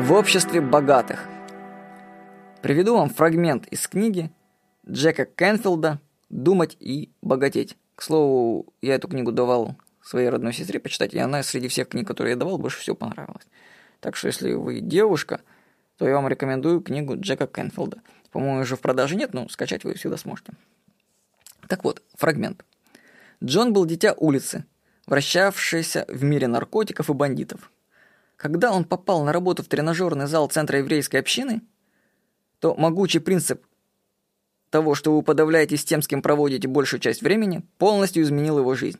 [0.00, 1.28] В обществе богатых.
[2.62, 4.32] Приведу вам фрагмент из книги
[4.88, 7.76] Джека Кенфилда «Думать и богатеть».
[7.96, 12.08] К слову, я эту книгу давал своей родной сестре почитать, и она среди всех книг,
[12.08, 13.46] которые я давал, больше всего понравилась.
[14.00, 15.42] Так что, если вы девушка,
[15.98, 18.00] то я вам рекомендую книгу Джека Кенфилда.
[18.32, 20.54] По-моему, уже в продаже нет, но скачать вы всегда сможете.
[21.68, 22.64] Так вот, фрагмент.
[23.44, 24.64] Джон был дитя улицы,
[25.06, 27.70] вращавшийся в мире наркотиков и бандитов.
[28.40, 31.60] Когда он попал на работу в тренажерный зал Центра еврейской общины,
[32.58, 33.66] то могучий принцип
[34.70, 38.98] того, что вы подавляетесь тем, с кем проводите большую часть времени, полностью изменил его жизнь.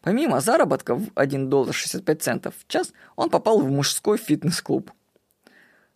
[0.00, 4.90] Помимо заработка в 1 доллар 65 центов в час, он попал в мужской фитнес-клуб.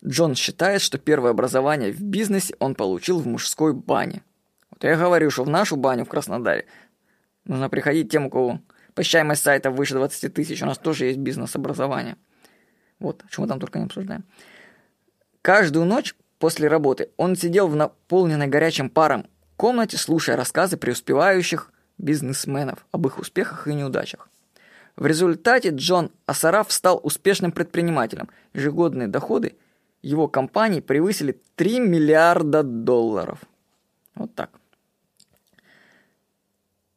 [0.05, 4.23] Джон считает, что первое образование в бизнесе он получил в мужской бане.
[4.71, 6.67] Вот я говорю, что в нашу баню в Краснодаре
[7.47, 8.61] нужно приходить тем, у кого
[8.95, 10.63] Посещаемость сайта выше 20 тысяч.
[10.63, 12.17] У нас тоже есть бизнес-образование.
[13.01, 14.25] Вот, что мы там только не обсуждаем.
[15.43, 19.27] Каждую ночь после работы он сидел в наполненной горячим паром
[19.57, 24.29] комнате, слушая рассказы преуспевающих бизнесменов об их успехах и неудачах.
[24.97, 28.29] В результате Джон Асараф стал успешным предпринимателем.
[28.53, 29.57] Ежегодные доходы
[30.03, 33.41] его компании превысили 3 миллиарда долларов.
[34.15, 34.51] Вот так.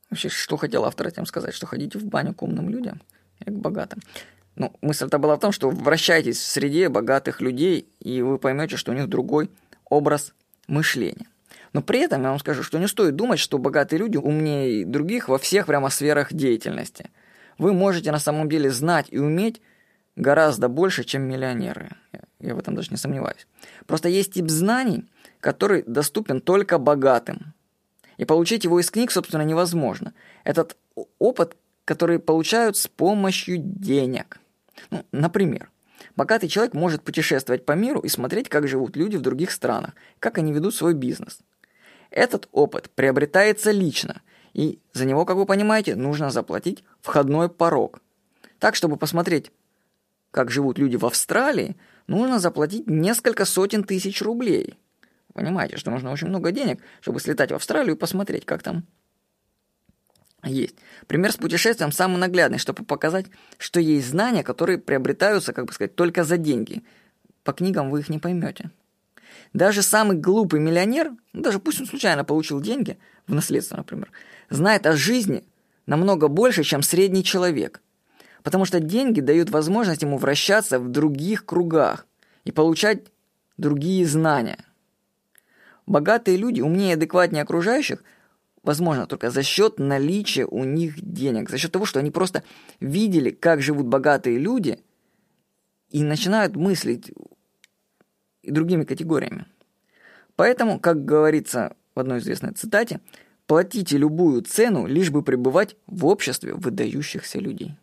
[0.10, 1.54] Вообще, что хотел автор этим сказать?
[1.54, 3.02] Что ходите в баню к умным людям
[3.40, 4.00] и к богатым.
[4.56, 8.92] Ну, мысль-то была в том, что вращайтесь в среде богатых людей, и вы поймете, что
[8.92, 9.50] у них другой
[9.90, 10.34] образ
[10.68, 11.28] мышления.
[11.74, 15.28] Но при этом я вам скажу, что не стоит думать, что богатые люди умнее других
[15.28, 17.10] во всех прямо сферах деятельности.
[17.58, 19.62] Вы можете на самом деле знать и уметь
[20.16, 21.90] гораздо больше, чем миллионеры.
[22.40, 23.48] Я в этом даже не сомневаюсь.
[23.88, 25.06] Просто есть тип знаний,
[25.40, 27.54] который доступен только богатым.
[28.18, 30.14] И получить его из книг, собственно, невозможно.
[30.44, 30.78] Этот
[31.18, 34.40] опыт, который получают с помощью денег.
[34.92, 35.70] Ну, например,
[36.16, 40.38] богатый человек может путешествовать по миру и смотреть, как живут люди в других странах, как
[40.38, 41.40] они ведут свой бизнес.
[42.10, 44.22] Этот опыт приобретается лично,
[44.54, 48.00] и за него, как вы понимаете, нужно заплатить входной порог.
[48.60, 49.52] Так, чтобы посмотреть,
[50.32, 51.76] как живут люди в Австралии,
[52.08, 54.78] нужно заплатить несколько сотен тысяч рублей–
[55.34, 58.86] Понимаете, что нужно очень много денег, чтобы слетать в Австралию и посмотреть, как там
[60.50, 60.76] есть.
[61.08, 63.28] Пример с путешествием самый наглядный, чтобы показать,
[63.58, 66.84] что есть знания, которые приобретаются, как бы сказать, только за деньги.
[67.44, 68.72] По книгам вы их не поймете.
[69.54, 74.12] Даже самый глупый миллионер, ну, даже пусть он случайно получил деньги, в наследство, например,
[74.50, 75.44] знает о жизни
[75.86, 77.82] намного больше, чем средний человек.
[78.42, 82.06] Потому что деньги дают возможность ему вращаться в других кругах
[82.44, 83.04] и получать
[83.58, 84.58] другие знания–
[85.86, 88.04] Богатые люди, умнее и адекватнее окружающих,
[88.64, 92.44] возможно только за счет наличия у них денег, за счет того, что они просто
[92.80, 94.80] видели, как живут богатые люди,
[95.90, 97.12] и начинают мыслить
[98.42, 99.46] и другими категориями.
[100.36, 103.00] Поэтому, как говорится в одной известной цитате,
[103.46, 107.78] платите любую цену, лишь бы пребывать в обществе выдающихся людей.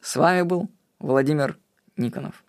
[0.00, 0.70] С вами был
[1.00, 1.58] Владимир
[1.96, 2.44] Никонов.